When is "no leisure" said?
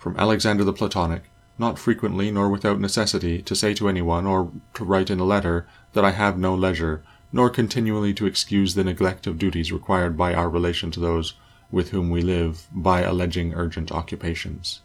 6.38-7.02